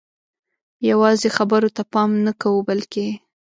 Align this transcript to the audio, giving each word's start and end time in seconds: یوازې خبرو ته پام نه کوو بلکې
یوازې 0.89 1.29
خبرو 1.37 1.69
ته 1.75 1.83
پام 1.93 2.11
نه 2.25 2.31
کوو 2.41 2.59
بلکې 2.69 3.07